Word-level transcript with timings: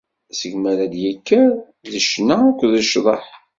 Seg 0.39 0.53
mi 0.61 0.67
ara 0.71 0.83
ad 0.85 0.91
d-tekker 0.93 1.47
d 1.91 1.93
ccna 2.05 2.37
akked 2.49 2.73
cḍeḥ. 2.91 3.25